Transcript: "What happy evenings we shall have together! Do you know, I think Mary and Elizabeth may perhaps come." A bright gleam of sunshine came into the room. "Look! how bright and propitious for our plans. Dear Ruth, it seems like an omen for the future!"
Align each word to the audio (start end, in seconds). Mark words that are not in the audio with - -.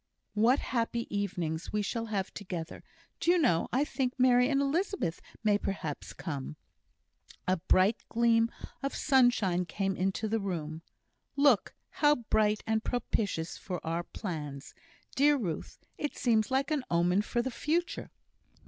"What 0.33 0.57
happy 0.57 1.05
evenings 1.15 1.71
we 1.71 1.83
shall 1.83 2.07
have 2.07 2.33
together! 2.33 2.83
Do 3.19 3.29
you 3.29 3.37
know, 3.37 3.67
I 3.71 3.85
think 3.85 4.15
Mary 4.17 4.49
and 4.49 4.59
Elizabeth 4.59 5.21
may 5.43 5.59
perhaps 5.59 6.11
come." 6.11 6.55
A 7.47 7.57
bright 7.57 7.97
gleam 8.09 8.49
of 8.81 8.95
sunshine 8.95 9.63
came 9.63 9.95
into 9.95 10.27
the 10.27 10.39
room. 10.39 10.81
"Look! 11.35 11.75
how 12.01 12.15
bright 12.15 12.63
and 12.65 12.83
propitious 12.83 13.57
for 13.57 13.79
our 13.85 14.01
plans. 14.01 14.73
Dear 15.15 15.37
Ruth, 15.37 15.77
it 15.99 16.17
seems 16.17 16.49
like 16.49 16.71
an 16.71 16.83
omen 16.89 17.21
for 17.21 17.43
the 17.43 17.51
future!" 17.51 18.09